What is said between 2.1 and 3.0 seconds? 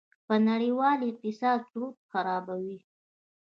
خرابوي.